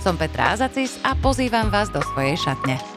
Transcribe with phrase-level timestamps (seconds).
[0.00, 2.89] Som Petra Azacis a pozývam vás do svojej šatne.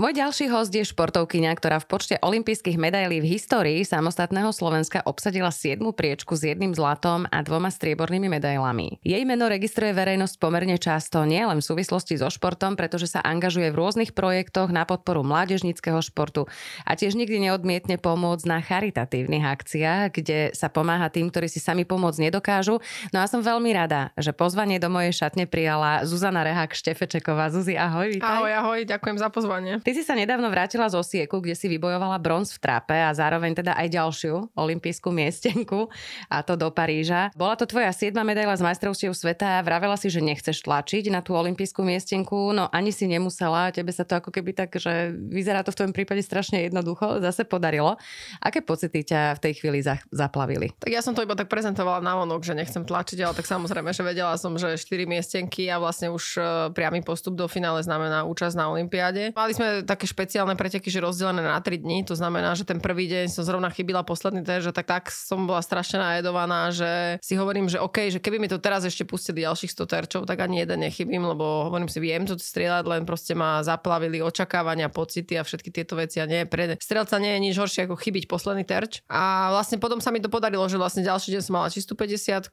[0.00, 5.52] Môj ďalší host je športovkyňa, ktorá v počte olympijských medailí v histórii samostatného Slovenska obsadila
[5.52, 8.96] 7 priečku s jedným zlatom a dvoma striebornými medailami.
[9.04, 13.76] Jej meno registruje verejnosť pomerne často, nielen v súvislosti so športom, pretože sa angažuje v
[13.76, 16.48] rôznych projektoch na podporu mládežnického športu
[16.88, 21.84] a tiež nikdy neodmietne pomôcť na charitatívnych akciách, kde sa pomáha tým, ktorí si sami
[21.84, 22.80] pomôcť nedokážu.
[23.12, 27.52] No a som veľmi rada, že pozvanie do mojej šatne prijala Zuzana Rehák Štefečeková.
[27.52, 28.32] Zuzi, ahoj, vítaj.
[28.40, 29.76] Ahoj, ahoj, ďakujem za pozvanie.
[29.90, 33.58] Ty si sa nedávno vrátila z Osieku, kde si vybojovala bronz v trape a zároveň
[33.58, 35.90] teda aj ďalšiu olimpijskú miestenku
[36.30, 37.34] a to do Paríža.
[37.34, 41.26] Bola to tvoja siedma medaila z majstrovstiev sveta a vravela si, že nechceš tlačiť na
[41.26, 45.66] tú olimpijskú miestenku, no ani si nemusela, tebe sa to ako keby tak, že vyzerá
[45.66, 47.98] to v tvojom prípade strašne jednoducho, zase podarilo.
[48.38, 49.82] Aké pocity ťa v tej chvíli
[50.14, 50.70] zaplavili?
[50.78, 53.90] Tak ja som to iba tak prezentovala na vonok, že nechcem tlačiť, ale tak samozrejme,
[53.90, 56.42] že vedela som, že 4 miestenky a vlastne už e,
[56.78, 59.34] priamy postup do finále znamená účasť na olympiáde.
[59.34, 62.04] Mali sme také špeciálne preteky, že rozdelené na 3 dní.
[62.08, 65.46] To znamená, že ten prvý deň som zrovna chybila posledný ten, že tak, tak som
[65.46, 69.44] bola strašne najedovaná, že si hovorím, že OK, že keby mi to teraz ešte pustili
[69.44, 73.36] ďalších 100 terčov, tak ani jeden nechybím, lebo hovorím si, viem to strieľať, len proste
[73.36, 77.54] ma zaplavili očakávania, pocity a všetky tieto veci a nie pre strelca nie je nič
[77.56, 79.02] horšie ako chybiť posledný terč.
[79.10, 82.52] A vlastne potom sa mi to podarilo, že vlastne ďalší deň som mala čistú 50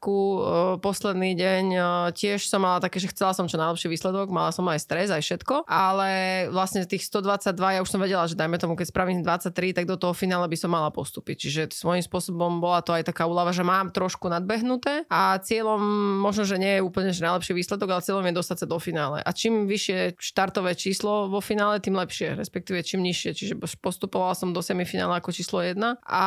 [0.80, 1.64] posledný deň
[2.12, 5.22] tiež som mala také, že chcela som čo najlepší výsledok, mala som aj stres, aj
[5.24, 9.74] všetko, ale vlastne tých 122, ja už som vedela, že dajme tomu, keď spravím 23,
[9.74, 11.48] tak do toho finále by som mala postúpiť.
[11.48, 15.80] Čiže svojím spôsobom bola to aj taká úlava, že mám trošku nadbehnuté a cieľom
[16.22, 19.18] možno, že nie je úplne že najlepší výsledok, ale cieľom je dostať sa do finále.
[19.24, 23.30] A čím vyššie štartové číslo vo finále, tým lepšie, respektíve čím nižšie.
[23.32, 25.74] Čiže postupovala som do semifinále ako číslo 1.
[26.04, 26.24] A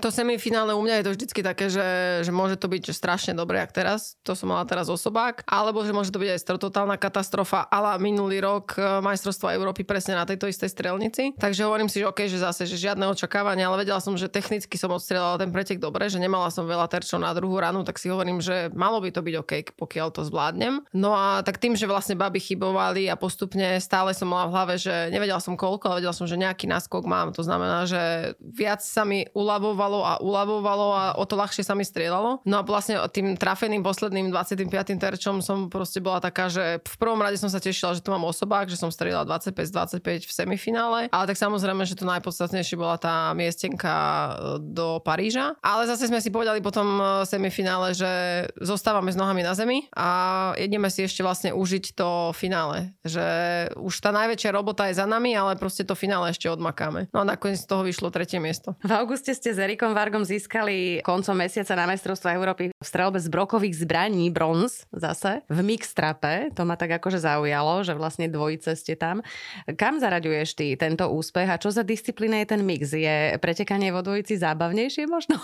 [0.00, 3.32] to semifinále u mňa je to vždycky také, že, že môže to byť že strašne
[3.36, 4.16] dobré, ak teraz.
[4.24, 5.44] To som mala teraz osobák.
[5.44, 10.14] Alebo že môže to byť aj totálna katastrofa, ale minulý rok eh, majstrovstvo Európy presne
[10.14, 11.34] na tejto istej strelnici.
[11.36, 14.74] Takže hovorím si, že OK, že zase, že žiadne očakávania, ale vedela som, že technicky
[14.78, 18.08] som odstrelala ten pretek dobre, že nemala som veľa terčov na druhú ranu, tak si
[18.12, 20.84] hovorím, že malo by to byť OK, pokiaľ to zvládnem.
[20.94, 24.74] No a tak tým, že vlastne baby chybovali a postupne stále som mala v hlave,
[24.78, 27.34] že nevedela som koľko, ale vedela som, že nejaký náskok mám.
[27.34, 31.82] To znamená, že viac sa mi uľavovalo a uľavovalo a o to ľahšie sa mi
[31.82, 32.44] strieľalo.
[32.46, 34.68] No a vlastne tým trafeným posledným 25.
[34.98, 38.22] terčom som proste bola taká, že v prvom rade som sa tešila, že tu mám
[38.28, 43.00] osobák, že som strieľala 25 25 v semifinále, ale tak samozrejme, že to najpodstatnejšie bola
[43.00, 44.30] tá miestenka e,
[44.60, 45.56] do Paríža.
[45.64, 48.12] Ale zase sme si povedali potom v e, semifinále, že
[48.60, 52.92] zostávame s nohami na zemi a ideme si ešte vlastne užiť to finále.
[53.06, 53.26] Že
[53.80, 57.08] už tá najväčšia robota je za nami, ale proste to finále ešte odmakáme.
[57.14, 58.74] No a nakoniec z toho vyšlo tretie miesto.
[58.82, 63.30] V auguste ste s Erikom Vargom získali koncom mesiaca na majstrovstvo Európy v strelbe z
[63.30, 66.50] brokových zbraní bronz zase v mixtrape.
[66.58, 69.22] To ma tak akože zaujalo, že vlastne dvojice ste tam.
[69.78, 72.90] Kam zaraďuješ ty tento úspech a čo za disciplína je ten mix?
[72.90, 75.38] Je pretekanie vo dvojici zábavnejšie možno?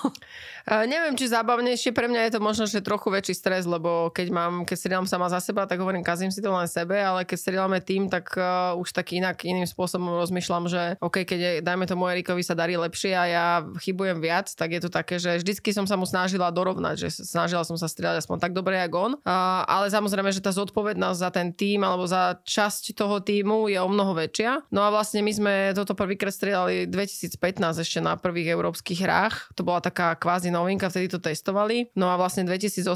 [0.66, 1.94] Uh, neviem, či zábavnejšie.
[1.94, 5.30] Pre mňa je to možno, že trochu väčší stres, lebo keď mám, keď strieľam sama
[5.30, 8.74] za seba, tak hovorím, kazím si to len sebe, ale keď strieľame tým, tak uh,
[8.74, 12.74] už tak inak, iným spôsobom rozmýšľam, že OK, keď je, dajme tomu Erikovi sa darí
[12.74, 13.46] lepšie a ja
[13.78, 17.62] chybujem viac, tak je to také, že vždycky som sa mu snažila dorovnať, že snažila
[17.62, 19.12] som sa strieľať aspoň tak dobre, ako on.
[19.22, 23.76] Uh, ale samozrejme, že tá zodpovednosť za ten tým alebo za časť toho týmu je
[23.76, 24.47] o mnoho väčšia.
[24.72, 27.38] No a vlastne my sme toto prvýkrát strieľali 2015
[27.84, 29.52] ešte na prvých európskych hrách.
[29.54, 31.92] To bola taká kvázi novinka, vtedy to testovali.
[31.94, 32.88] No a vlastne 2018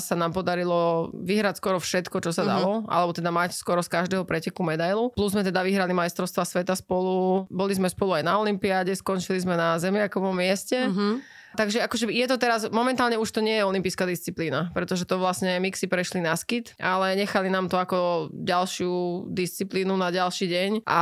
[0.00, 2.50] sa nám podarilo vyhrať skoro všetko, čo sa mhm.
[2.50, 2.90] dalo, uh-huh.
[2.90, 5.10] alebo teda mať skoro z každého preteku medailu.
[5.12, 9.58] Plus sme teda vyhrali majstrovstva sveta spolu, boli sme spolu aj na Olympiáde, skončili sme
[9.58, 10.86] na zemiakovom mieste.
[10.86, 11.22] Uh-huh.
[11.58, 15.58] Takže akože je to teraz, momentálne už to nie je olimpijská disciplína, pretože to vlastne
[15.58, 20.70] mixy prešli na skit, ale nechali nám to ako ďalšiu disciplínu na ďalší deň.
[20.86, 21.00] A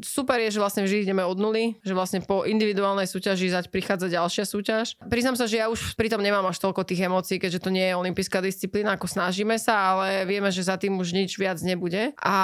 [0.00, 4.08] super je, že vlastne vždy ideme od nuly, že vlastne po individuálnej súťaži zať prichádza
[4.08, 4.96] ďalšia súťaž.
[5.04, 7.94] Priznám sa, že ja už pritom nemám až toľko tých emócií, keďže to nie je
[7.94, 12.16] olimpijská disciplína, ako snažíme sa, ale vieme, že za tým už nič viac nebude.
[12.24, 12.36] A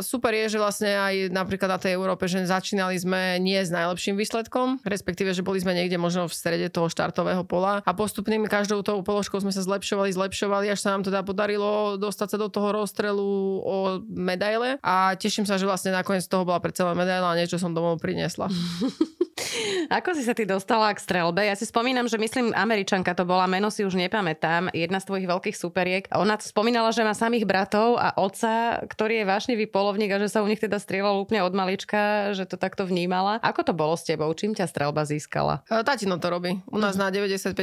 [0.00, 4.14] super je, že vlastne aj napríklad na tej Európe, že začínali sme nie s najlepším
[4.14, 8.80] výsledkom, respektíve, že boli sme niekde možno v strede toho štartového pola a postupnými každou
[8.86, 12.72] tou položkou sme sa zlepšovali, zlepšovali, až sa nám teda podarilo dostať sa do toho
[12.72, 17.38] rozstrelu o medaile a teším sa, že vlastne nakoniec toho bola pre celé medaila a
[17.38, 18.48] niečo som domov priniesla.
[19.88, 21.40] Ako si sa ty dostala k strelbe?
[21.40, 25.26] Ja si spomínam, že myslím, Američanka to bola, meno si už nepamätám, jedna z tvojich
[25.28, 26.04] veľkých superiek.
[26.12, 30.44] Ona spomínala, že má samých bratov a otca, ktorý je vášnivý polovník a že sa
[30.44, 33.40] u nich teda strieľal úplne od malička, že to takto vnímala.
[33.40, 34.28] Ako to bolo s tebou?
[34.34, 35.62] Čím ťa strelba získala?
[35.68, 36.58] Tatino to robí.
[36.68, 37.54] U nás na 95%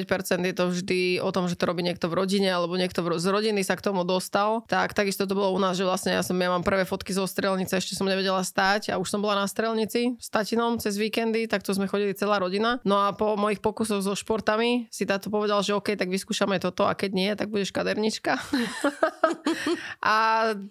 [0.41, 3.61] je to vždy o tom, že to robí niekto v rodine alebo niekto z rodiny
[3.61, 4.63] sa k tomu dostal.
[4.69, 7.25] Tak takisto to bolo u nás, že vlastne ja som ja mám prvé fotky zo
[7.25, 11.49] strelnice, ešte som nevedela stať a už som bola na strelnici s tatinom cez víkendy,
[11.49, 12.77] tak to sme chodili celá rodina.
[12.85, 16.85] No a po mojich pokusoch so športami si táto povedal, že OK, tak vyskúšame toto
[16.85, 18.37] a keď nie, tak budeš kadernička.
[20.05, 20.15] a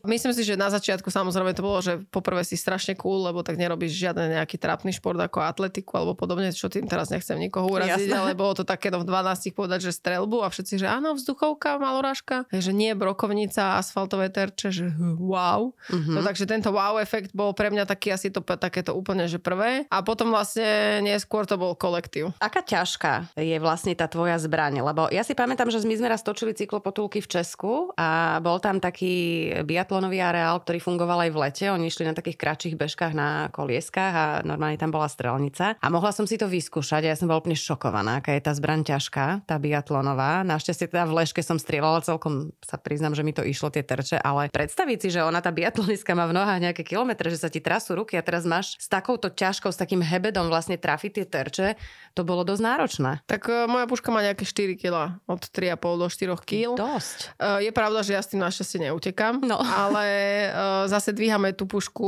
[0.07, 3.59] myslím si, že na začiatku samozrejme to bolo, že poprvé si strašne cool, lebo tak
[3.59, 8.07] nerobíš žiaden nejaký trápny šport ako atletiku alebo podobne, čo tým teraz nechcem nikoho uraziť,
[8.07, 8.15] Jasne.
[8.15, 11.83] ale bolo to také no v 12 povedať, že strelbu a všetci, že áno, vzduchovka,
[11.83, 14.87] malorážka, že nie brokovnica, asfaltové terče, že
[15.19, 15.75] wow.
[15.91, 16.15] Mm-hmm.
[16.15, 19.89] No takže tento wow efekt bol pre mňa taký asi to takéto úplne, že prvé.
[19.89, 22.35] A potom vlastne neskôr to bol kolektív.
[22.41, 24.85] Aká ťažká je vlastne tá tvoja zbraň?
[24.85, 28.79] Lebo ja si pamätám, že my sme raz točili cyklopotulky v Česku a bol tam
[28.79, 31.65] taký biatlonový areál, ktorý fungoval aj v lete.
[31.71, 35.79] Oni išli na takých kratších bežkách na kolieskách a normálne tam bola strelnica.
[35.79, 38.53] A mohla som si to vyskúšať a ja som bola úplne šokovaná, aká je tá
[38.53, 40.43] zbraň ťažká, tá biatlonová.
[40.47, 44.21] Našťastie teda v leške som strieľala celkom, sa priznám, že mi to išlo tie terče,
[44.21, 47.63] ale predstaviť si, že ona tá biatlonistka má v nohách nejaké kilometre, že sa ti
[47.63, 51.67] trasú ruky a teraz máš s takouto ťažkou, s takým hebedom vlastne trafiť tie terče,
[52.15, 53.13] to bolo dosť náročné.
[53.27, 56.67] Tak uh, moja puška má nejaké 4 kg, od 3,5 do 4 kg.
[56.79, 57.19] Dosť.
[57.39, 59.59] Uh, je pravda, že ja s tým našťastie neutekám, no.
[59.85, 60.07] ale
[60.51, 62.07] uh, zase dvíhame tú pušku,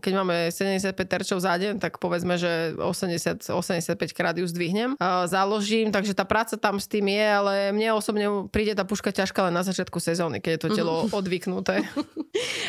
[0.00, 4.96] keď máme 75 terčov za deň, tak povedzme, že 80, 85 krát ju zdvihnem.
[4.96, 9.12] Uh, založím, takže tá práca tam s tým je, ale mne osobne príde tá puška
[9.12, 11.14] ťažká len na začiatku sezóny, keď je to telo mm.
[11.20, 11.86] odvyknuté.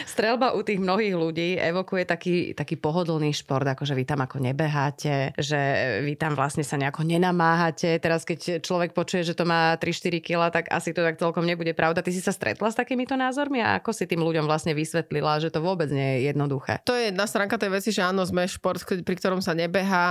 [0.04, 4.38] Strelba u tých mnohých ľudí evokuje taký, taký pohodlný šport, ako že vy tam ako
[4.44, 5.58] nebeháte, že
[6.04, 7.98] vy tam vlastne sa nejako nenamáhate.
[8.00, 11.72] Teraz keď človek počuje, že to má 3-4 kg, tak asi to tak celkom nebude
[11.74, 12.06] pravda.
[12.06, 15.54] Ty si sa stretla s takýmito názormi a ako si tým ľuďom vlastne vysvetlila, že
[15.54, 16.82] to vôbec nie je jednoduché?
[16.86, 20.06] To je jedna stránka tej veci, že áno, sme šport, pri ktorom sa nebeha.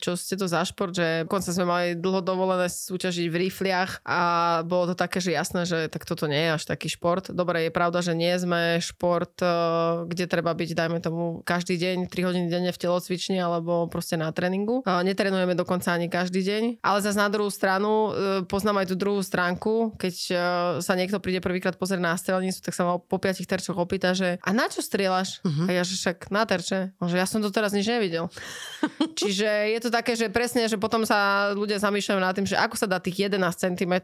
[0.00, 4.20] Čo ste to za šport, že dokonca sme mali dlho dovolené súťažiť v rifliach a
[4.64, 7.30] bolo to také, že jasné, že tak toto nie je až taký šport.
[7.30, 9.50] Dobre, je pravda, že nie sme šport, eh,
[10.08, 14.30] kde treba byť, dajme tomu, každý deň, 3 hodiny denne v telocvični alebo proste na
[14.54, 14.86] tréningu.
[14.86, 16.62] Netrenujeme dokonca ani každý deň.
[16.86, 19.98] Ale zase na druhú stranu eh, poznám aj tú druhú stránku.
[19.98, 20.14] Keď
[20.78, 24.38] sa niekto príde prvýkrát pozrieť na strelnicu, tak sa ma po piatich terčoch opýta, že
[24.38, 25.42] a na čo strieľaš?
[25.42, 25.66] Uh-huh.
[25.66, 26.94] A ja že však na terče.
[27.02, 28.30] Že ja som to teraz nič nevidel.
[29.20, 32.76] Čiže je to také, že presne, že potom sa ľudia zamýšľajú nad tým, že ako
[32.78, 33.94] sa dá tých 11 cm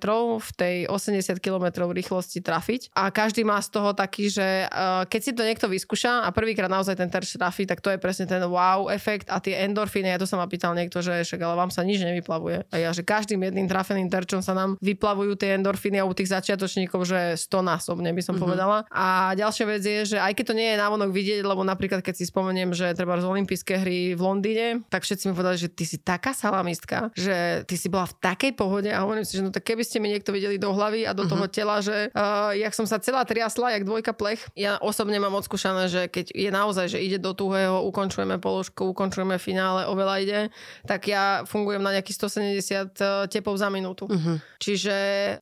[0.40, 2.90] v tej 80 km rýchlosti trafiť.
[2.96, 6.70] A každý má z toho taký, že uh, keď si to niekto vyskúša a prvýkrát
[6.70, 10.08] naozaj ten terč trafí, tak to je presne ten wow efekt a tie endorfíny.
[10.08, 12.70] Ja to sa ma pýtal niekto, že však ale vám sa nič nevyplavuje.
[12.70, 16.30] A ja, že každým jedným trafeným terčom sa nám vyplavujú tie endorfíny a u tých
[16.30, 18.44] začiatočníkov, že 100 násobne by som mm-hmm.
[18.46, 18.78] povedala.
[18.94, 22.14] A ďalšia vec je, že aj keď to nie je návonok vidieť, lebo napríklad keď
[22.14, 25.82] si spomeniem, že treba z olympijské hry v Londýne, tak všetci mi povedali, že ty
[25.82, 29.50] si taká salamistka, že ty si bola v takej pohode a hovorím si, že no
[29.50, 31.32] tak keby ste mi niekto videli do hlavy a do mm-hmm.
[31.32, 34.44] toho tela, že uh, jak som sa celá triasla, jak dvojka plech.
[34.54, 39.40] Ja osobne mám odskúšané, že keď je naozaj, že ide do tuhého, ukončujeme položku, ukončujeme
[39.40, 40.40] finále, oveľa ide,
[40.84, 44.06] tak ja fungujem na nejakých 170 e, tepov za minútu.
[44.06, 44.36] Uh-huh.
[44.60, 44.96] Čiže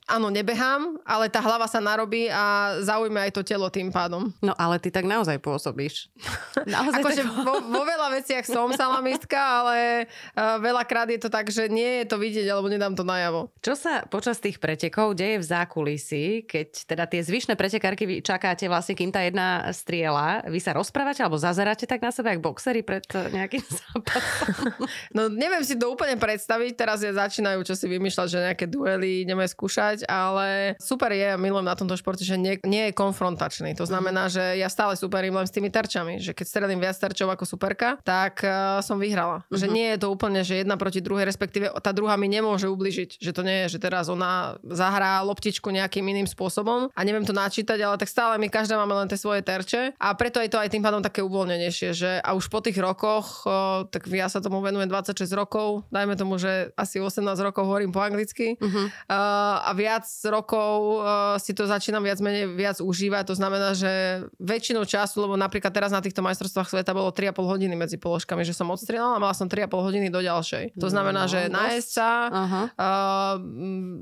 [0.07, 4.31] áno, nebehám, ale tá hlava sa narobí a zaujme aj to telo tým pádom.
[4.39, 6.09] No ale ty tak naozaj pôsobíš.
[6.67, 7.35] naozaj akože tak...
[7.49, 10.07] vo, vo veľa veciach som salamistka, ale
[10.39, 13.51] uh, veľakrát je to tak, že nie je to vidieť, alebo nedám to najavo.
[13.59, 18.71] Čo sa počas tých pretekov deje v zákulisí, keď teda tie zvyšné pretekárky vy čakáte
[18.71, 22.87] vlastne, kým tá jedna striela, vy sa rozprávate alebo zazeráte tak na sebe, ako boxery
[22.87, 24.68] pred nejakým zápasom?
[25.17, 29.25] no neviem si to úplne predstaviť, teraz je začínajú čo si vymýšľať, že nejaké duely
[29.25, 33.77] ideme skúšať, ale super je, milujem na tomto športe, že nie, nie je konfrontačný.
[33.77, 37.29] To znamená, že ja stále superím len s tými terčami, že keď strelím viac terčov
[37.33, 39.45] ako superka, tak uh, som vyhrala.
[39.47, 39.59] Uh-huh.
[39.59, 39.75] Že mhm.
[39.75, 43.21] nie je to úplne, že jedna proti druhej, respektíve tá druhá mi nemôže ubližiť.
[43.21, 47.37] Že to nie je, že teraz ona zahrá loptičku nejakým iným spôsobom a neviem to
[47.37, 50.59] načítať, ale tak stále my každá máme len tie svoje terče a preto je to
[50.59, 54.43] aj tým pádom také uvoľnenejšie, že a už po tých rokoch, o, tak ja sa
[54.43, 58.87] tomu venujem 26 rokov, dajme tomu, že asi 18 rokov hovorím po anglicky uh-huh.
[59.09, 63.25] uh, a viac rokov uh, si to začínam viac menej viac užívať.
[63.29, 67.75] To znamená, že väčšinou času, lebo napríklad teraz na týchto majstrovstvách sveta bolo 3,5 hodiny
[67.77, 70.79] medzi položkami, že som odstrelala a mala som 3,5 hodiny do ďalšej.
[70.81, 73.35] To znamená, no, že nájsť sa, uh,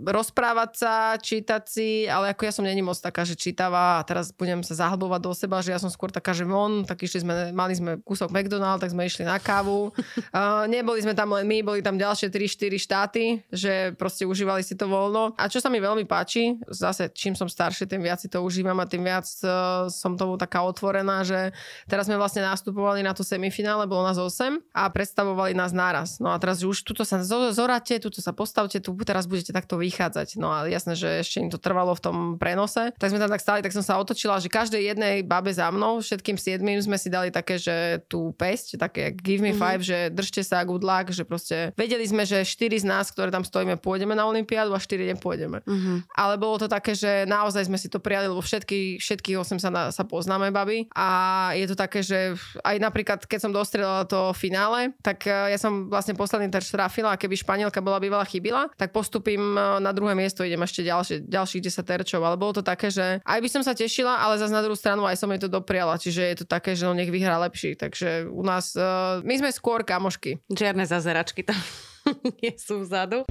[0.06, 4.30] rozprávať sa, čítať si, ale ako ja som není moc taká, že čítava a teraz
[4.30, 7.34] budem sa zahlbovať do seba, že ja som skôr taká, že von, tak išli sme,
[7.50, 9.90] mali sme kúsok McDonald, tak sme išli na kávu.
[10.30, 14.74] Uh, neboli sme tam len my, boli tam ďalšie 3-4 štáty, že proste užívali si
[14.76, 15.36] to voľno.
[15.38, 18.76] A čo sa mi veľmi páči, zase čím som starší, tým viac si to užívam
[18.82, 21.54] a tým viac uh, som tomu taká otvorená, že
[21.88, 26.18] teraz sme vlastne nastupovali na to semifinále, bolo nás 8 a predstavovali nás naraz.
[26.18, 27.22] No a teraz už tuto sa
[27.52, 30.36] zorate, tuto sa postavte, tu teraz budete takto vychádzať.
[30.36, 32.92] No a jasné, že ešte im to trvalo v tom prenose.
[32.96, 36.02] Tak sme tam tak stali, tak som sa otočila, že každej jednej babe za mnou,
[36.02, 39.60] všetkým siedmým sme si dali také, že tú pesť, také give me mm-hmm.
[39.60, 43.28] five, že držte sa, good luck, že proste vedeli sme, že štyri z nás, ktoré
[43.30, 45.62] tam stojíme, pôjdeme na Olympiádu a štyri nepôjdeme.
[45.62, 45.96] Mm-hmm.
[46.16, 49.70] Ale bolo to také, že naozaj sme si to prijali, lebo všetky, všetkých 8 sa,
[49.70, 50.88] na, sa poznáme, baby.
[50.96, 51.08] A
[51.54, 55.86] je to také, že aj napríklad, keď som dostrelila to finále, tak e, ja som
[55.92, 60.16] vlastne posledný terč trafila a keby Španielka bola bývala chybila, tak postupím e, na druhé
[60.16, 62.20] miesto, idem ešte ďalšie, ďalších 10 terčov.
[62.24, 65.04] Ale bolo to také, že aj by som sa tešila, ale zase na druhú stranu
[65.06, 66.00] aj som jej to dopriala.
[66.00, 67.78] Čiže je to také, že no nech vyhrá lepší.
[67.78, 70.25] Takže u nás, uh, my sme skôr kamošky.
[70.50, 71.58] Žiadne zazeračky tam
[72.42, 73.26] nie sú vzadu.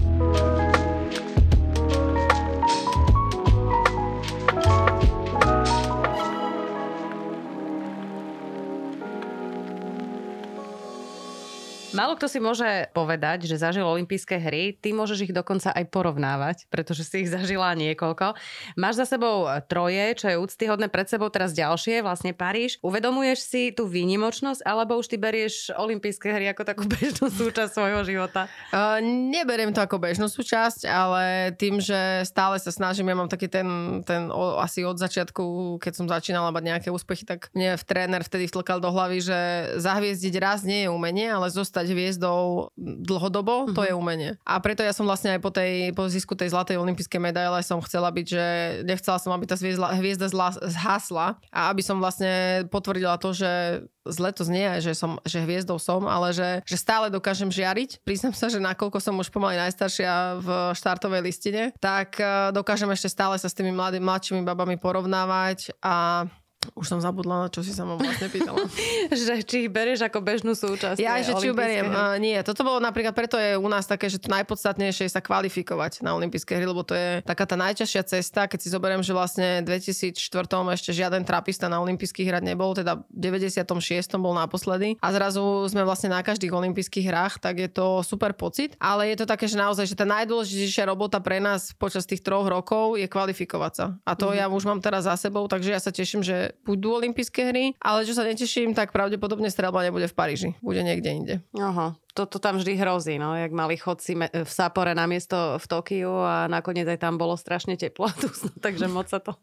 [11.96, 16.68] Málo kto si môže povedať, že zažil olympijské hry, ty môžeš ich dokonca aj porovnávať,
[16.68, 18.36] pretože si ich zažila niekoľko.
[18.76, 22.84] Máš za sebou troje, čo je úctyhodné pred sebou, teraz ďalšie, vlastne Paríž.
[22.84, 28.04] Uvedomuješ si tú výnimočnosť, alebo už ty berieš olympijské hry ako takú bežnú súčasť svojho
[28.04, 28.52] života?
[28.76, 29.00] Uh,
[29.32, 34.04] neberiem to ako bežnú súčasť, ale tým, že stále sa snažím, ja mám taký ten,
[34.04, 38.20] ten o, asi od začiatku, keď som začínala mať nejaké úspechy, tak mne v tréner
[38.20, 39.40] vtedy vtlkal do hlavy, že
[39.80, 43.76] zahviezdiť raz nie je umenie, ale zostať stať hviezdou dlhodobo, mm-hmm.
[43.78, 43.88] to mhm.
[43.88, 44.32] je umenie.
[44.42, 47.78] A preto ja som vlastne aj po, tej, po zisku tej zlatej olympijskej medaile som
[47.86, 48.46] chcela byť, že
[48.90, 53.86] nechcela som, aby tá hviezda, hviezda zla, zhasla a aby som vlastne potvrdila to, že
[54.06, 58.06] zle to znie, že, som, že hviezdou som, ale že, že stále dokážem žiariť.
[58.06, 63.10] Priznám sa, že nakoľko som už pomaly najstaršia v štartovej listine, tak eh, dokážem ešte
[63.10, 66.26] stále sa s tými mladými, mladšími babami porovnávať a
[66.74, 68.66] už som zabudla, čo si sa ma vlastne pýtala.
[69.14, 70.98] že či ich berieš ako bežnú súčasť.
[70.98, 71.92] Ja, že či ju beriem.
[71.92, 75.22] Uh, nie, toto bolo napríklad, preto je u nás také, že to najpodstatnejšie je sa
[75.22, 79.14] kvalifikovať na olympijské hry, lebo to je taká tá najťažšia cesta, keď si zoberiem, že
[79.14, 80.18] vlastne v 2004
[80.74, 83.66] ešte žiaden trapista na olympijských hrách nebol, teda v 96.
[84.18, 88.74] bol naposledy a zrazu sme vlastne na každých olympijských hrách, tak je to super pocit,
[88.82, 92.48] ale je to také, že naozaj, že tá najdôležitejšia robota pre nás počas tých troch
[92.48, 93.86] rokov je kvalifikovať sa.
[94.08, 94.40] A to mm-hmm.
[94.40, 98.08] ja už mám teraz za sebou, takže ja sa teším, že budú olympijské hry, ale
[98.08, 100.50] čo sa neteším, tak pravdepodobne strelba nebude v Paríži.
[100.64, 101.36] Bude niekde inde.
[101.58, 106.16] Aha, to tam vždy hrozí, no, jak mali chodci v Sapore na miesto v Tokiu
[106.24, 108.08] a nakoniec aj tam bolo strašne teplo
[108.66, 109.36] takže moc sa to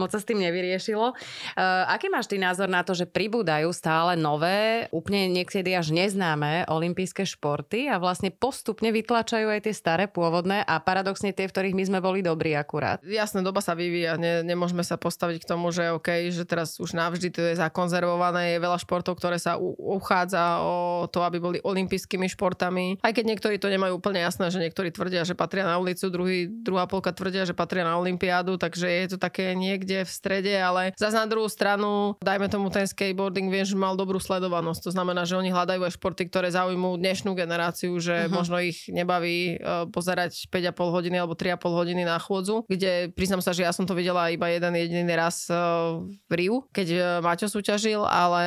[0.00, 1.12] moc sa s tým nevyriešilo.
[1.12, 6.64] Uh, aký máš ty názor na to, že pribúdajú stále nové, úplne niekedy až neznáme
[6.64, 11.76] olympijské športy a vlastne postupne vytlačajú aj tie staré pôvodné a paradoxne tie, v ktorých
[11.76, 13.04] my sme boli dobrí akurát.
[13.04, 16.96] Jasné, doba sa vyvíja, ne, nemôžeme sa postaviť k tomu, že OK, že teraz už
[16.96, 21.58] navždy to je zakonzervované, je veľa športov, ktoré sa u, uchádza o to, aby boli
[21.60, 22.86] olympijské všetkými športami.
[23.02, 26.46] Aj keď niektorí to nemajú úplne jasné, že niektorí tvrdia, že patria na ulicu, druhý,
[26.46, 30.94] druhá polka tvrdia, že patria na olympiádu, takže je to také niekde v strede, ale
[30.94, 34.86] zase na druhú stranu, dajme tomu ten skateboarding, viem, že mal dobrú sledovanosť.
[34.86, 38.30] To znamená, že oni hľadajú aj športy, ktoré zaujímujú dnešnú generáciu, že uh-huh.
[38.30, 43.50] možno ich nebaví uh, pozerať 5,5 hodiny alebo 3,5 hodiny na chôdzu, kde priznám sa,
[43.50, 45.98] že ja som to videla iba jeden jediný raz uh,
[46.30, 48.44] v Riu, keď uh, Maťo súťažil, ale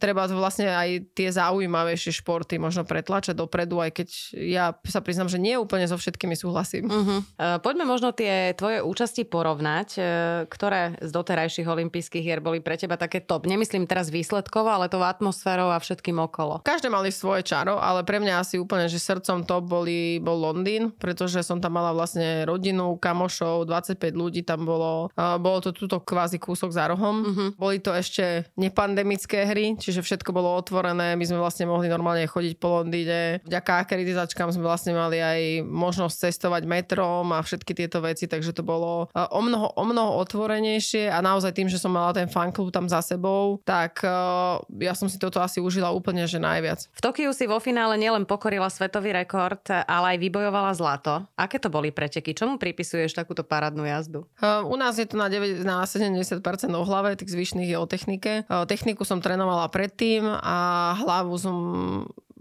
[0.00, 5.28] treba vlastne aj tie zaujímavejšie športy možno pre tlačať dopredu, aj keď ja sa priznám,
[5.28, 6.86] že nie úplne so všetkými súhlasím.
[6.88, 7.20] Uh-huh.
[7.36, 10.04] Uh, poďme možno tie tvoje účasti porovnať, uh,
[10.46, 13.44] ktoré z doterajších olympijských hier boli pre teba také top.
[13.50, 16.62] Nemyslím teraz výsledkovo, ale to atmosférou a všetkým okolo.
[16.62, 20.94] Každé mali svoje čaro, ale pre mňa asi úplne, že srdcom top boli, bol Londýn,
[20.94, 25.10] pretože som tam mala vlastne rodinu, kamošov, 25 ľudí tam bolo.
[25.18, 27.26] Uh, bolo to túto kvázi kúsok za rohom.
[27.26, 27.48] Uh-huh.
[27.58, 31.18] Boli to ešte nepandemické hry, čiže všetko bolo otvorené.
[31.18, 33.40] My sme vlastne mohli normálne chodiť po Londýne Londýne.
[33.48, 38.60] Vďaka akreditačkám sme vlastne mali aj možnosť cestovať metrom a všetky tieto veci, takže to
[38.60, 42.68] bolo uh, o mnoho, o mnoho otvorenejšie a naozaj tým, že som mala ten fanklub
[42.68, 46.84] tam za sebou, tak uh, ja som si toto asi užila úplne, že najviac.
[46.92, 51.24] V Tokiu si vo finále nielen pokorila svetový rekord, ale aj vybojovala zlato.
[51.32, 52.36] Aké to boli preteky?
[52.36, 54.28] Čomu pripisuješ takúto parádnu jazdu?
[54.36, 56.28] Uh, u nás je to na, 9, na 70%
[56.76, 58.44] o hlave, tých zvyšných je o technike.
[58.68, 61.56] Techniku som trénovala predtým a hlavu som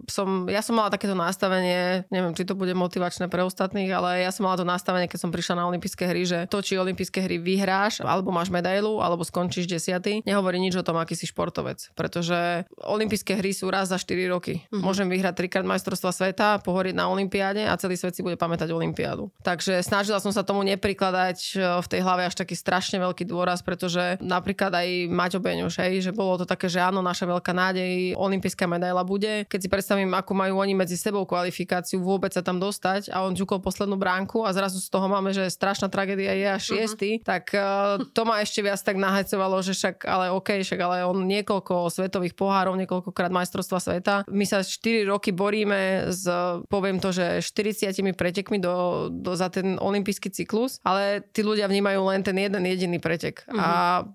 [0.08, 4.32] som, ja som mala takéto nastavenie, neviem, či to bude motivačné pre ostatných, ale ja
[4.34, 7.38] som mala to nastavenie, keď som prišla na olympijské hry, že to, či olympijské hry
[7.42, 11.92] vyhráš, alebo máš medailu, alebo skončíš desiatý, nehovorí nič o tom, aký si športovec.
[11.94, 14.64] Pretože olympijské hry sú raz za 4 roky.
[14.64, 14.82] Mm-hmm.
[14.82, 19.34] Môžem vyhrať trikrát majstrovstva sveta, pohoriť na olympiáde a celý svet si bude pamätať olympiádu.
[19.44, 23.66] Takže snažila som sa tomu neprikladať e, v tej hlave až taký strašne veľký dôraz,
[23.66, 28.16] pretože napríklad aj Maťo Beňuš, hej, že bolo to také, že áno, naša veľká nádej,
[28.16, 29.44] olympijská medaila bude.
[29.50, 33.36] Keď si predstavím, ako majú oni medzi sebou kvalifikáciu vôbec sa tam dostať a on
[33.36, 36.70] ťukol poslednú bránku a zrazu z toho máme, že strašná tragédia je až mhm.
[36.72, 37.28] šiestý, uh-huh.
[37.28, 41.28] tak uh, to ma ešte viac tak nahecovalo, že však ale OK, však ale on
[41.28, 44.24] niekoľko svetových pohárov, niekoľkokrát majstrovstva sveta.
[44.32, 46.24] My sa 4 roky boríme s,
[46.72, 52.00] poviem to, že 40 pretekmi do, do, za ten olimpijský cyklus, ale tí ľudia vnímajú
[52.08, 53.44] len ten jeden jediný pretek.
[53.44, 53.60] Uh-huh.
[53.60, 53.68] A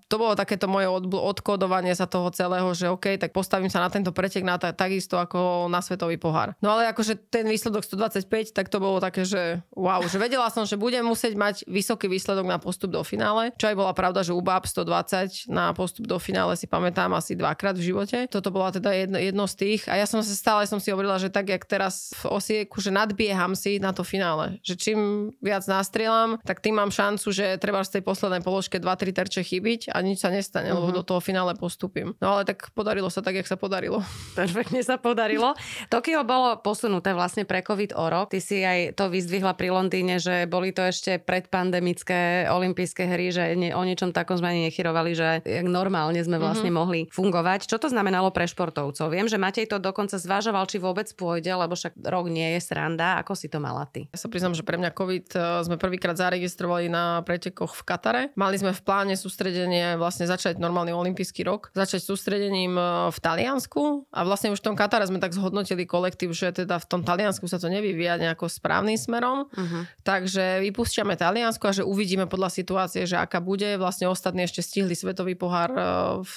[0.09, 3.93] to bolo takéto moje od, odkodovanie sa toho celého, že OK, tak postavím sa na
[3.93, 6.55] tento pretek na, takisto ako na svetový pohár.
[6.63, 10.63] No ale akože ten výsledok 125, tak to bolo také, že wow, že vedela som,
[10.63, 14.35] že budem musieť mať vysoký výsledok na postup do finále, čo aj bola pravda, že
[14.35, 18.17] UBAP 120 na postup do finále si pamätám asi dvakrát v živote.
[18.31, 21.19] Toto bola teda jedno, jedno z tých a ja som sa stále som si hovorila,
[21.19, 25.67] že tak jak teraz v osieku, že nadbieham si na to finále, že čím viac
[25.67, 29.97] nastrieľam, tak tým mám šancu, že treba z tej poslednej položke 2-3 terče chybiť a
[30.05, 30.79] nič sa nestane, uh-huh.
[30.79, 30.97] lebo mhm.
[31.01, 32.13] do toho finále postupím.
[32.21, 34.05] No ale tak podarilo sa tak, jak sa podarilo.
[34.37, 35.56] Perfektne sa podarilo.
[35.93, 38.33] Tokio bolo posunuté vlastne pre COVID o rok.
[38.33, 43.43] Ty si aj to vyzdvihla pri Londýne, že boli to ešte predpandemické olympijské hry, že
[43.55, 45.29] ne, o niečom takom sme ani nechyrovali, že
[45.65, 46.79] normálne sme vlastne mm-hmm.
[46.79, 47.69] mohli fungovať.
[47.69, 49.09] Čo to znamenalo pre športovcov?
[49.09, 53.19] Viem, že Matej to dokonca zvažoval, či vôbec pôjde, lebo však rok nie je sranda.
[53.21, 54.09] Ako si to mala ty?
[54.11, 58.23] Ja sa priznám, že pre mňa COVID e, sme prvýkrát zaregistrovali na pretekoch v Katare.
[58.35, 62.83] Mali sme v pláne sústredenie vlastne začať normálny olympijský rok, začať sústredením e,
[63.13, 66.85] v Taliansku a vlastne už v tom Katare sme tak zhodnotili kolektív, že teda v
[66.91, 69.47] tom Taliansku sa to nevyvíja nejako správnym smerom.
[69.47, 69.87] Uh-huh.
[70.03, 73.79] Takže vypúšťame Taliansko a že uvidíme podľa situácie, že aká bude.
[73.79, 75.79] Vlastne ostatní ešte stihli svetový pohár e,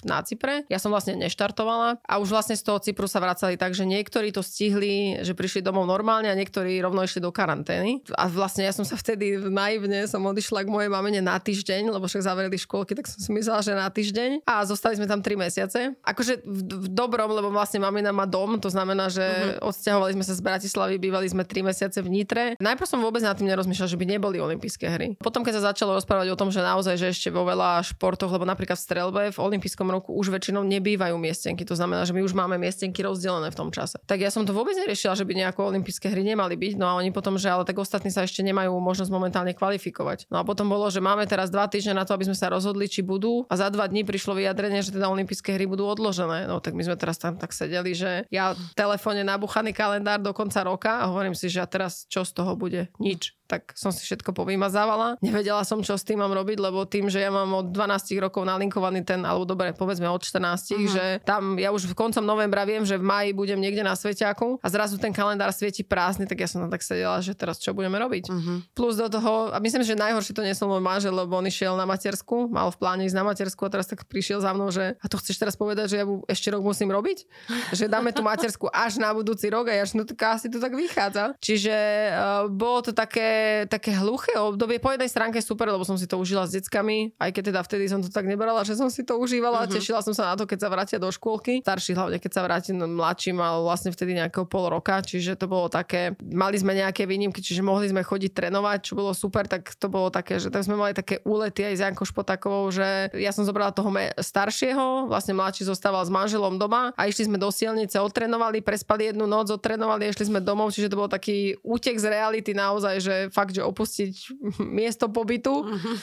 [0.06, 0.62] na Cypre.
[0.70, 4.30] Ja som vlastne neštartovala a už vlastne z toho Cypru sa vracali tak, že niektorí
[4.30, 8.04] to stihli, že prišli domov normálne a niektorí rovno išli do karantény.
[8.14, 12.04] A vlastne ja som sa vtedy naivne som odišla k mojej mamene na týždeň, lebo
[12.04, 14.44] však zavreli školky, tak som si myslela, že na týždeň.
[14.44, 15.96] A zostali sme tam 3 mesiace.
[16.04, 20.24] Akože v, v dobrom, lebo vlastne mamina má dom, to znamená, že uh-huh odsťahovali sme
[20.26, 22.44] sa z Bratislavy, bývali sme 3 mesiace v Nitre.
[22.58, 25.08] Najprv som vôbec nad tým nerozmýšľal, že by neboli olympijské hry.
[25.20, 28.48] Potom, keď sa začalo rozprávať o tom, že naozaj, že ešte vo veľa športoch, lebo
[28.48, 31.62] napríklad v strelbe v olympijskom roku už väčšinou nebývajú miestenky.
[31.68, 34.00] To znamená, že my už máme miestenky rozdelené v tom čase.
[34.08, 36.74] Tak ja som to vôbec neriešila, že by nejako olympijské hry nemali byť.
[36.80, 40.26] No a oni potom, že ale tak ostatní sa ešte nemajú možnosť momentálne kvalifikovať.
[40.32, 42.90] No a potom bolo, že máme teraz dva týždne na to, aby sme sa rozhodli,
[42.90, 43.46] či budú.
[43.46, 46.48] A za dva dní prišlo vyjadrenie, že teda olympijské hry budú odložené.
[46.48, 48.56] No tak my sme teraz tam tak sedeli, že ja
[48.90, 52.58] telefóne nabuchaný kalendár do konca roka a hovorím si, že a teraz čo z toho
[52.58, 52.90] bude?
[52.98, 55.18] Nič tak som si všetko povymazávala.
[55.18, 58.46] Nevedela som, čo s tým mám robiť, lebo tým, že ja mám od 12 rokov
[58.46, 60.86] nalinkovaný ten, alebo dobre, povedzme od 14, uh-huh.
[60.86, 64.62] že tam ja už v koncom novembra viem, že v maji budem niekde na Svetiaku
[64.62, 67.74] a zrazu ten kalendár svieti prázdny, tak ja som tam tak sedela, že teraz čo
[67.74, 68.30] budeme robiť.
[68.30, 68.62] Uh-huh.
[68.70, 71.90] Plus do toho, a myslím, že najhoršie to nesol môj manžel, lebo on išiel na
[71.90, 75.06] matersku, mal v pláne ísť na matersku a teraz tak prišiel za mnou, že a
[75.10, 77.26] to chceš teraz povedať, že ja ešte rok musím robiť?
[77.74, 80.72] Že dáme tú matersku až na budúci rok a ja no tak asi to tak
[80.72, 81.36] vychádza.
[81.36, 81.76] Čiže
[82.14, 84.80] uh, bolo to také také, hluché obdobie.
[84.80, 87.84] Po jednej stránke super, lebo som si to užila s deckami, aj keď teda vtedy
[87.90, 89.74] som to tak nebrala, že som si to užívala uh-huh.
[89.76, 91.60] tešila som sa na to, keď sa vrátia do škôlky.
[91.60, 95.50] Starší hlavne, keď sa vráti no, mladší mal vlastne vtedy nejakého pol roka, čiže to
[95.50, 99.74] bolo také, mali sme nejaké výnimky, čiže mohli sme chodiť trénovať, čo bolo super, tak
[99.76, 103.30] to bolo také, že tak sme mali také úlety aj s Jankou Špotakovou, že ja
[103.34, 103.90] som zobrala toho
[104.20, 109.26] staršieho, vlastne mladší zostával s manželom doma a išli sme do silnice, otrénovali, prespali jednu
[109.26, 113.58] noc, otrénovali, išli sme domov, čiže to bol taký útek z reality naozaj, že fakt,
[113.58, 114.14] že opustiť
[114.78, 115.66] miesto pobytu.
[115.66, 115.98] Uh-huh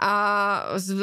[0.00, 0.12] A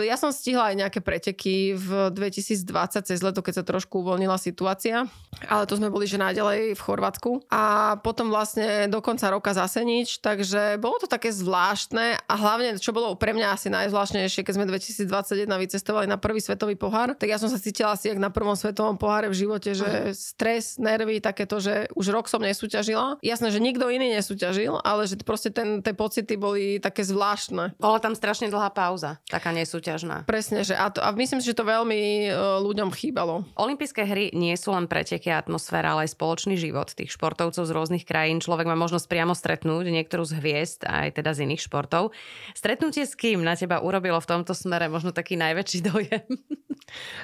[0.02, 5.06] ja som stihla aj nejaké preteky v 2020 cez leto, keď sa trošku uvoľnila situácia.
[5.46, 7.46] Ale to sme boli že náďalej v Chorvátsku.
[7.54, 10.20] A potom vlastne do konca roka zase nič.
[10.26, 14.66] Takže bolo to také zvláštne a hlavne, čo bolo pre mňa asi najzvláštnejšie, keď sme
[14.66, 18.58] 2021 vycestovali na prvý svetový pohár, tak ja som sa cítila asi jak na prvom
[18.58, 23.22] svetovom poháre v živote, že stres, nervy, takéto, že už rok som nesúťažila.
[23.22, 27.78] Jasné, že nikto iný nesúťažil, ale že proste ten, tie pocity boli také zvláštne.
[27.78, 30.24] Bola tam strašne dlhá pauza, taká nesúťažná.
[30.24, 33.44] Presne, že a, to, a myslím si, že to veľmi uh, ľuďom chýbalo.
[33.60, 37.76] Olympijské hry nie sú len preteky a atmosféra, ale aj spoločný život tých športovcov z
[37.76, 38.40] rôznych krajín.
[38.40, 42.16] Človek má možnosť priamo stretnúť niektorú z hviezd, aj teda z iných športov.
[42.56, 46.24] Stretnutie s kým na teba urobilo v tomto smere možno taký najväčší dojem?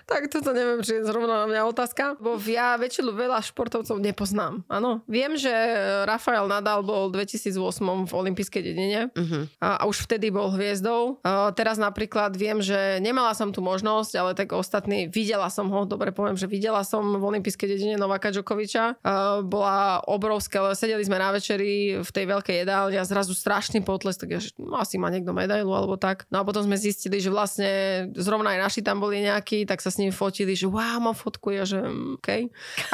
[0.06, 4.62] tak toto neviem, či je zrovna na mňa otázka, bo ja väčšinu veľa športovcov nepoznám.
[4.70, 5.52] Áno, viem, že
[6.06, 7.56] Rafael Nadal bol v 2008
[8.06, 9.50] v olympijskej dedine uh-huh.
[9.62, 11.22] a, a už vtedy bol hviezdou.
[11.26, 15.84] A teraz napríklad viem, že nemala som tu možnosť, ale tak ostatní, videla som ho,
[15.84, 19.02] dobre poviem, že videla som v olympijskej dedine Novaka Djokoviča.
[19.04, 23.84] A bola obrovská, ale sedeli sme na večeri v tej veľkej jedálni a zrazu strašný
[23.84, 26.24] potles, tak ja, že no, asi má niekto medailu alebo tak.
[26.32, 27.70] No a potom sme zistili, že vlastne
[28.16, 31.52] zrovna aj naši tam boli nejakí, tak sa s ním fotili, že wow, mám fotku,
[31.52, 32.30] ja že mm, OK.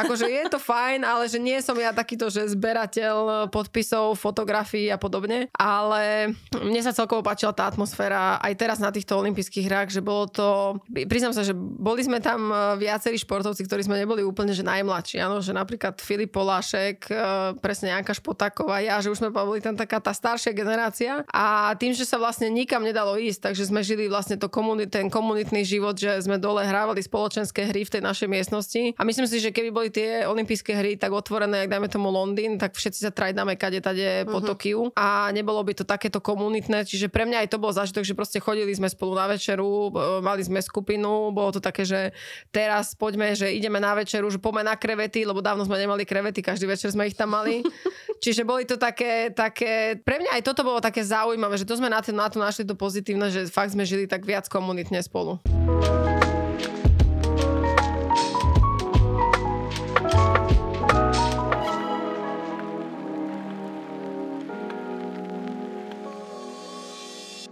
[0.02, 4.98] Akože je to fajn, ale že nie som ja takýto, že zberateľ podpisov, fotografií a
[4.98, 10.01] podobne, ale mne sa celkovo páčila tá atmosféra aj teraz na týchto olympijských hrách, že
[10.01, 14.51] bolo to, priznám sa, že boli sme tam e, viacerí športovci, ktorí sme neboli úplne
[14.51, 17.15] že najmladší, áno, že napríklad Filip Polášek, e,
[17.62, 21.21] presne Janka Špotáková, ja, že už sme boli tam taká tá staršia generácia.
[21.30, 25.08] A tým, že sa vlastne nikam nedalo ísť, takže sme žili vlastne to komunit, ten
[25.12, 28.82] komunitný život, že sme dole hrávali spoločenské hry v tej našej miestnosti.
[28.97, 32.56] A myslím si, že keby boli tie olympijské hry tak otvorené, jak dajme tomu Londýn,
[32.56, 34.49] tak všetci sa trajdáme kade tade po uh-huh.
[34.56, 34.80] Tokiu.
[34.95, 38.31] A nebolo by to takéto komunitné, čiže pre mňa aj to bol zážitok, že proste
[38.39, 39.91] chodili sme spolu na večeru,
[40.22, 42.13] mali sme skupinu, bolo to také, že
[42.54, 46.46] teraz poďme, že ideme na večeru, že poďme na krevety, lebo dávno sme nemali krevety,
[46.46, 47.65] každý večer sme ich tam mali.
[48.24, 51.89] Čiže boli to také, také, pre mňa aj toto bolo také zaujímavé, že to sme
[51.89, 55.41] na to, na to našli to pozitívne, že fakt sme žili tak viac komunitne spolu.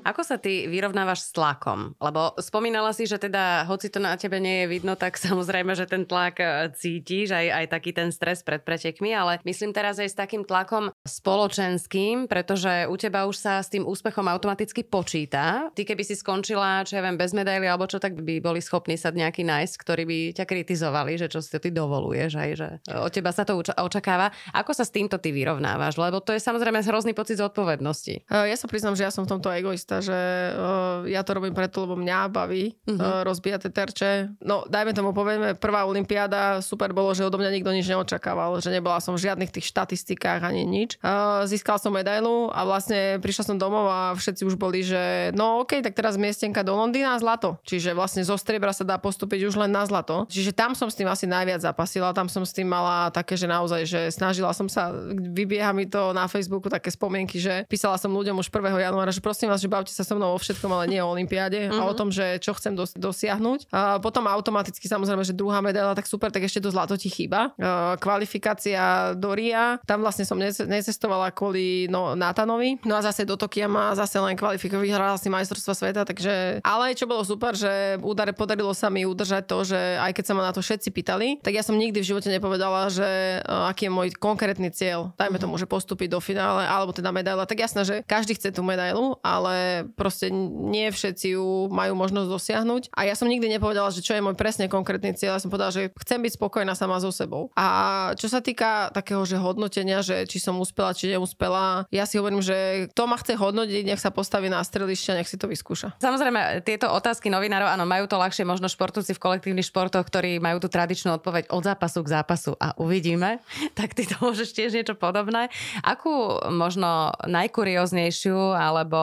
[0.04, 1.96] Ako sa ty vyrovnávaš s tlakom?
[2.00, 5.90] Lebo spomínala si, že teda, hoci to na tebe nie je vidno, tak samozrejme, že
[5.90, 10.10] ten tlak e, cítiš, aj, aj taký ten stres pred pretekmi, ale myslím teraz aj
[10.12, 15.72] s takým tlakom spoločenským, pretože u teba už sa s tým úspechom automaticky počíta.
[15.74, 19.00] Ty keby si skončila, čo ja viem, bez medaily alebo čo, tak by boli schopní
[19.00, 22.70] sa nejaký nájsť, ktorí by ťa kritizovali, že čo si to ty dovoluješ, aj že
[22.96, 24.34] od teba sa to očakáva.
[24.52, 25.96] Ako sa s týmto ty vyrovnávaš?
[25.96, 28.26] Lebo to je samozrejme hrozný pocit zodpovednosti.
[28.26, 29.50] E, ja sa priznám, že ja som v tomto
[29.90, 30.20] egoista, že
[30.54, 32.94] uh, ja to robím preto, lebo mňa baví uh-huh.
[32.94, 34.10] uh, rozbíjať tie terče.
[34.46, 38.70] No, dajme tomu, povieme, prvá olimpiáda, super bolo, že odo mňa nikto nič neočakával, že
[38.70, 41.02] nebola som v žiadnych tých štatistikách ani nič.
[41.02, 45.66] Uh, získal som medailu a vlastne prišla som domov a všetci už boli, že no
[45.66, 47.58] ok, tak teraz miestenka do Londýna a zlato.
[47.66, 50.30] Čiže vlastne zo striebra sa dá postúpiť už len na zlato.
[50.30, 53.50] Čiže tam som s tým asi najviac zapasila, tam som s tým mala také, že
[53.50, 58.14] naozaj, že snažila som sa, vybieha mi to na Facebooku také spomienky, že písala som
[58.14, 58.92] ľuďom už 1.
[58.92, 61.72] januára, že prosím vás, že bavte sa so mnou o všetkom, ale nie o olympiáde
[61.72, 61.80] mm-hmm.
[61.80, 61.98] a o mhm.
[61.98, 63.72] tom, že čo chcem dos- dosiahnuť.
[63.72, 67.56] A potom automaticky samozrejme, že druhá medaila, tak super, tak ešte to zlato ti chýba.
[67.60, 72.82] A kvalifikácia do RIA, tam vlastne som necestovala kvôli no, Natanovi.
[72.84, 76.60] No a zase do Tokia ma zase len kvalifikovať, vyhrala si majstrovstva sveta, takže...
[76.66, 80.34] Ale čo bolo super, že údare podarilo sa mi udržať to, že aj keď sa
[80.34, 83.88] ma na to všetci pýtali, tak ja som nikdy v živote nepovedala, že uh, aký
[83.88, 85.14] je môj konkrétny cieľ.
[85.16, 87.46] Dajme tomu, že postúpiť do finále, alebo teda medaila.
[87.46, 92.84] Tak jasné, že každý chce tú medailu, ale proste nie všetci ju majú možnosť dosiahnuť.
[92.98, 95.38] A ja som nikdy nepovedala, že čo je môj presne konkrétny cieľ.
[95.38, 97.54] Ja som povedala, že chcem byť spokojná sama so sebou.
[97.54, 102.18] A čo sa týka takého, že hodnotenia, že či som uspela, či neúspela, ja si
[102.18, 106.00] hovorím, že kto ma chce hodnotiť, nech sa postaví na strelište nech si to vyskúša.
[106.00, 110.64] Samozrejme, tieto otázky novinárov, áno, majú to ľahšie možno športovci v kolektívnych športoch, ktorí majú
[110.64, 113.40] tú tradičnú odpoveď od zápasu k zápasu a uvidíme.
[113.80, 115.48] Tak ty to môžeš tiež niečo podobné.
[115.86, 119.00] Akú možno najkurióznejšiu alebo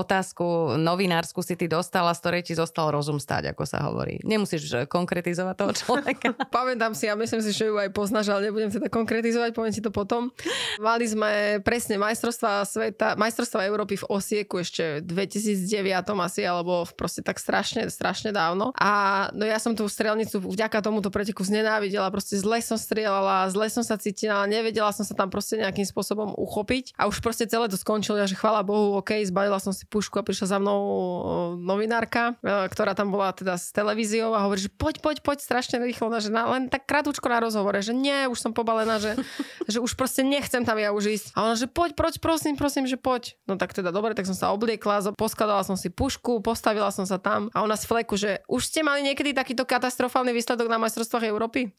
[0.00, 4.18] otázku novinársku si ty dostala, z ktorej ti zostal rozum stáť, ako sa hovorí.
[4.24, 6.28] Nemusíš konkretizovať toho človeka.
[6.56, 9.84] Pamätám si a myslím si, že ju aj poznáš, ale nebudem teda konkretizovať, poviem ti
[9.84, 10.32] to potom.
[10.80, 15.68] Mali sme presne majstrovstva sveta, majstrovstva Európy v Osieku ešte v 2009
[16.24, 18.72] asi, alebo proste tak strašne, strašne dávno.
[18.76, 23.66] A no ja som tú strelnicu vďaka tomuto preteku znenávidela, proste zle som strieľala, zle
[23.68, 27.66] som sa cítila, nevedela som sa tam proste nejakým spôsobom uchopiť a už proste celé
[27.66, 30.80] to skončilo, že chvala Bohu, OK, zbalila som si pušku a prišla za mnou
[31.58, 35.82] novinárka, e, ktorá tam bola teda s televíziou a hovorí, že poď, poď, poď strašne
[35.82, 39.18] rýchlo, že na, len tak krátko na rozhovore, že nie, už som pobalená, že,
[39.72, 41.26] že už proste nechcem tam ja už ísť.
[41.34, 43.34] A ona, že poď, proč, prosím, prosím, že poď.
[43.50, 47.18] No tak teda dobre, tak som sa obliekla, poskladala som si pušku, postavila som sa
[47.18, 51.26] tam a ona z fleku, že už ste mali niekedy takýto katastrofálny výsledok na majstrovstvách
[51.26, 51.74] Európy?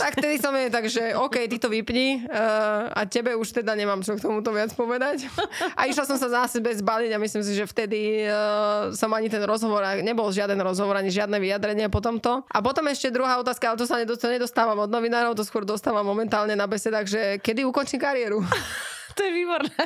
[0.00, 4.00] tak tedy som je, takže OK, ty to vypni uh, a tebe už teda nemám
[4.00, 5.26] čo k tomuto viac povedať.
[5.78, 9.26] A išla som sa zase bez baliť a myslím si, že vtedy uh, som ani
[9.26, 12.46] ten rozhovor, nebol žiaden rozhovor, ani žiadne vyjadrenie po tomto.
[12.48, 16.54] A potom ešte druhá otázka, ale to sa nedostávam od novinárov, to skôr dostávam momentálne
[16.54, 18.40] na besedách, že kedy ukončím kariéru.
[19.10, 19.74] To je výborné.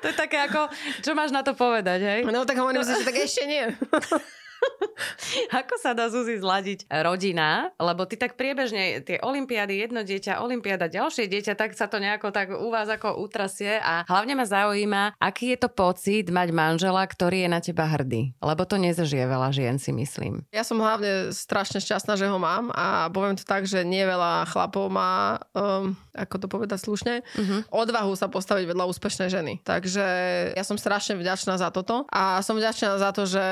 [0.00, 0.70] to je také ako,
[1.02, 2.20] čo máš na to povedať, hej?
[2.24, 3.74] No tak hovorím si, že tak ešte nie.
[5.64, 7.70] Ako sa dá Zuzi zladiť rodina?
[7.78, 12.30] Lebo ty tak priebežne tie olimpiády, jedno dieťa, olimpiáda, ďalšie dieťa, tak sa to nejako
[12.30, 17.02] tak u vás ako utrasie a hlavne ma zaujíma, aký je to pocit mať manžela,
[17.04, 18.34] ktorý je na teba hrdý.
[18.38, 20.46] Lebo to nezažije veľa žien, si myslím.
[20.54, 24.46] Ja som hlavne strašne šťastná, že ho mám a poviem to tak, že nie veľa
[24.50, 27.60] chlapov má, um, ako to povedať slušne, uh-huh.
[27.74, 29.60] odvahu sa postaviť vedľa úspešnej ženy.
[29.66, 30.06] Takže
[30.54, 33.44] ja som strašne vďačná za toto a som vďačná za to, že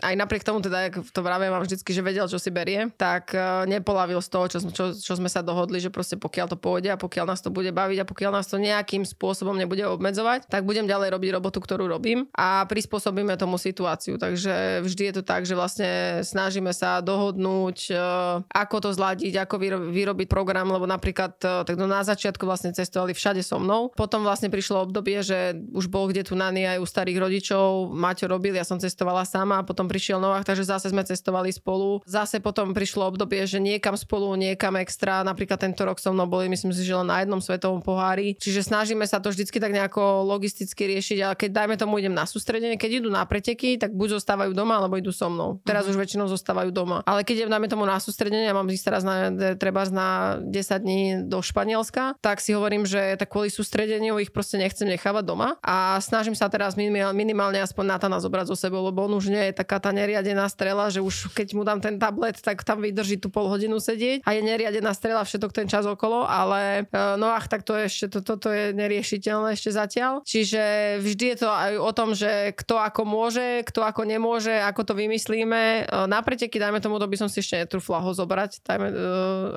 [0.00, 3.36] aj napriek tomu, teda, jak to vravím vám vždycky, že vedel, čo si berie, tak
[3.36, 6.96] uh, nepolavil z toho, čo, čo, čo sme sa dohodli, že proste pokiaľ to pôjde
[6.96, 10.64] a pokiaľ nás to bude baviť a pokiaľ nás to nejakým spôsobom nebude obmedzovať, tak
[10.64, 14.16] budem ďalej robiť robotu, ktorú robím a prispôsobíme tomu situáciu.
[14.16, 19.56] Takže vždy je to tak, že vlastne snažíme sa dohodnúť, uh, ako to zladiť, ako
[19.60, 23.90] vyro- vyrobiť program, lebo napríklad uh, tak na začiatku vlastne cestovali všade so mnou.
[23.94, 28.30] Potom vlastne prišlo obdobie, že už bol kde tu nani aj u starých rodičov, Maťo
[28.30, 32.00] robil, ja som cestovala sama a potom prišiel Novák takže zase sme cestovali spolu.
[32.06, 35.26] Zase potom prišlo obdobie, že niekam spolu, niekam extra.
[35.26, 38.38] Napríklad tento rok so mnou boli, myslím si, že len na jednom svetovom pohári.
[38.38, 42.28] Čiže snažíme sa to vždycky tak nejako logisticky riešiť, ale keď dajme tomu idem na
[42.28, 45.58] sústredenie, keď idú na preteky, tak buď zostávajú doma, alebo idú so mnou.
[45.64, 45.96] Teraz uh-huh.
[45.96, 47.02] už väčšinou zostávajú doma.
[47.08, 50.84] Ale keď idem dajme tomu na sústredenie, ja mám ísť teraz na, treba na 10
[50.84, 55.56] dní do Španielska, tak si hovorím, že tak kvôli sústredeniu ich proste nechcem nechávať doma
[55.64, 59.54] a snažím sa teraz minimálne aspoň Natana zobrať zo sebou, lebo on už nie je
[59.56, 63.32] taká tá neriadená strela, že už keď mu dám ten tablet, tak tam vydrží tú
[63.32, 67.48] pol hodinu sedieť a je neriadená strela všetok ten čas okolo, ale e, no ach,
[67.48, 70.20] tak to ešte, to, toto je neriešiteľné ešte zatiaľ.
[70.26, 74.82] Čiže vždy je to aj o tom, že kto ako môže, kto ako nemôže, ako
[74.82, 75.62] to vymyslíme.
[75.62, 78.94] E, na preteky, dajme tomu, to by som si ešte netrúfla ho zobrať, dajme, e,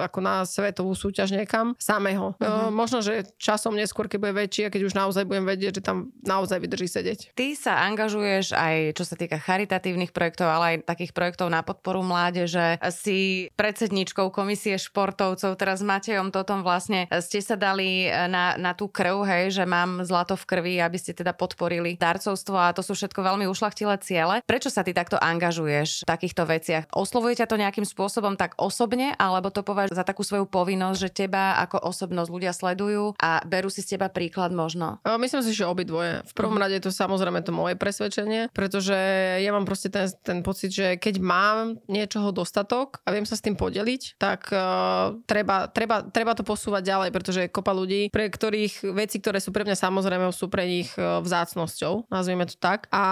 [0.06, 2.29] ako na svetovú súťaž niekam, samého.
[2.38, 2.70] Uh-huh.
[2.70, 6.12] Možno, že časom neskôr, keď bude väčší a keď už naozaj budem vedieť, že tam
[6.22, 7.34] naozaj vydrží sedieť.
[7.34, 12.04] Ty sa angažuješ aj čo sa týka charitatívnych projektov, ale aj takých projektov na podporu
[12.04, 12.76] mládeže.
[12.92, 18.92] Si predsedničkou komisie športovcov, teraz s Matejom Totom vlastne ste sa dali na, na tú
[18.92, 22.92] krv, hej, že mám zlato v krvi, aby ste teda podporili darcovstvo a to sú
[22.92, 24.44] všetko veľmi ušlachtilé ciele.
[24.44, 26.84] Prečo sa ty takto angažuješ v takťto veciach?
[26.92, 31.10] Oslovuje ťa to nejakým spôsobom tak osobne, alebo to považuješ za takú svoju povinnosť, že
[31.24, 35.00] teba ako osobnosť ľudia sledujú a berú si z teba príklad možno?
[35.06, 36.26] Myslím si, že obidvoje.
[36.28, 38.98] V prvom rade je to samozrejme to moje presvedčenie, pretože
[39.40, 43.46] ja mám proste ten, ten pocit, že keď mám niečoho dostatok a viem sa s
[43.46, 48.28] tým podeliť, tak uh, treba, treba, treba to posúvať ďalej, pretože je kopa ľudí, pre
[48.28, 52.90] ktorých veci, ktoré sú pre mňa samozrejme, sú pre nich uh, vzácnosťou, nazvime to tak.
[52.90, 53.04] A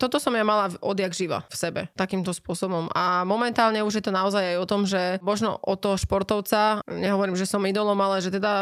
[0.00, 2.88] toto som ja mala odjak živa v sebe, takýmto spôsobom.
[2.96, 7.36] A momentálne už je to naozaj aj o tom, že možno o toho športovca, nehovorím,
[7.36, 8.55] že som idolom, ale že teda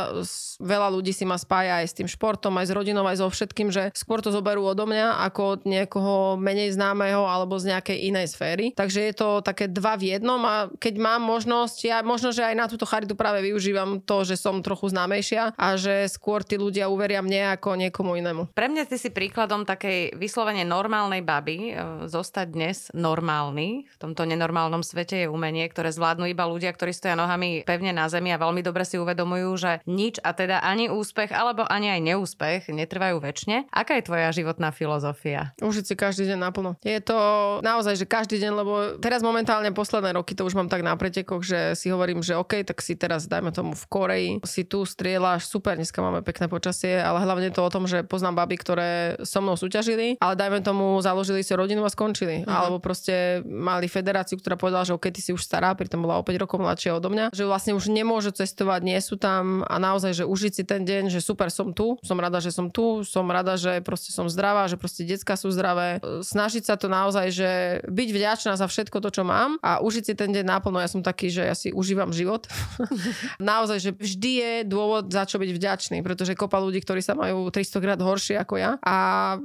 [0.61, 3.69] veľa ľudí si ma spája aj s tým športom, aj s rodinou, aj so všetkým,
[3.75, 8.35] že skôr to zoberú odo mňa ako od niekoho menej známeho alebo z nejakej inej
[8.35, 8.73] sféry.
[8.75, 12.55] Takže je to také dva v jednom a keď mám možnosť, ja možno, že aj
[12.57, 16.91] na túto charitu práve využívam to, že som trochu známejšia a že skôr tí ľudia
[16.91, 18.55] uveria mne ako niekomu inému.
[18.55, 21.75] Pre mňa ty si príkladom takej vyslovene normálnej baby.
[21.75, 26.93] E, zostať dnes normálny v tomto nenormálnom svete je umenie, ktoré zvládnu iba ľudia, ktorí
[26.95, 30.87] stoja nohami pevne na zemi a veľmi dobre si uvedomujú, že nič a teda ani
[30.91, 33.71] úspech alebo ani aj neúspech netrvajú väčšine.
[33.75, 35.57] Aká je tvoja životná filozofia?
[35.59, 36.79] Užiť si každý deň naplno.
[36.87, 37.19] Je to
[37.65, 41.43] naozaj, že každý deň, lebo teraz momentálne posledné roky to už mám tak na pretekoch,
[41.43, 45.49] že si hovorím, že OK, tak si teraz dajme tomu v Koreji, si tu strieľaš,
[45.49, 48.91] super, dneska máme pekné počasie, ale hlavne to o tom, že poznám baby, ktoré
[49.25, 52.45] so mnou súťažili, ale dajme tomu založili si rodinu a skončili.
[52.45, 52.53] Uh-huh.
[52.53, 56.27] Alebo proste mali federáciu, ktorá povedala, že OK, ty si už stará, pritom bola o
[56.27, 60.23] 5 rokov mladšia odo mňa, že vlastne už nemôžu cestovať, nie sú tam a naozaj,
[60.23, 63.25] že užiť si ten deň, že super som tu, som rada, že som tu, som
[63.27, 66.01] rada, že proste som zdravá, že proste decka sú zdravé.
[66.23, 67.51] Snažiť sa to naozaj, že
[67.89, 70.81] byť vďačná za všetko to, čo mám a užiť si ten deň naplno.
[70.81, 72.47] Ja som taký, že ja si užívam život.
[73.41, 77.49] naozaj, že vždy je dôvod, za čo byť vďačný, pretože kopa ľudí, ktorí sa majú
[77.49, 78.77] 300 krát horšie ako ja.
[78.85, 78.97] A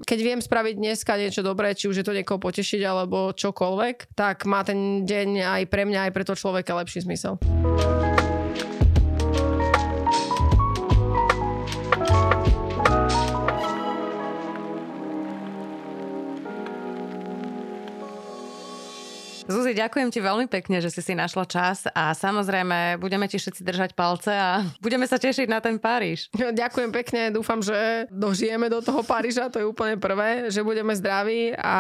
[0.04, 4.44] keď viem spraviť dneska niečo dobré, či už je to niekoho potešiť alebo čokoľvek, tak
[4.50, 7.38] má ten deň aj pre mňa, aj pre toho človeka lepší zmysel.
[19.50, 23.66] Zuzi, ďakujem ti veľmi pekne, že si si našla čas a samozrejme budeme ti všetci
[23.66, 26.30] držať palce a budeme sa tešiť na ten Paríž.
[26.38, 31.58] Ďakujem pekne, dúfam, že dožijeme do toho Paríža, to je úplne prvé, že budeme zdraví
[31.58, 31.78] a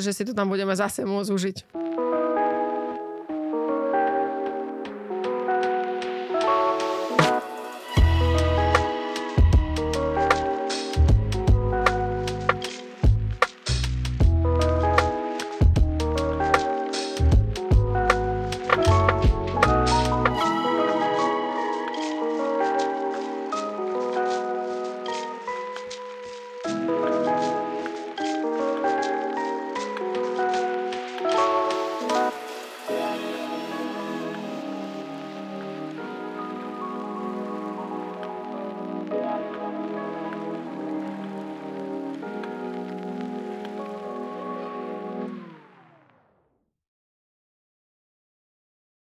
[0.00, 1.56] že si to tam budeme zase môcť užiť.